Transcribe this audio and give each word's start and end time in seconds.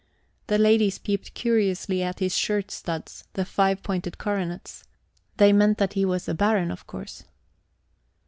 The 0.47 0.57
ladies 0.57 0.97
peeped 0.97 1.35
curiously 1.35 2.01
at 2.01 2.17
his 2.17 2.35
shirt 2.35 2.71
studs, 2.71 3.25
the 3.33 3.45
five 3.45 3.83
pointed 3.83 4.17
coronets 4.17 4.83
they 5.37 5.53
meant 5.53 5.77
that 5.77 5.93
he 5.93 6.05
was 6.05 6.27
a 6.27 6.33
Baron, 6.33 6.71
of 6.71 6.87
course. 6.87 7.25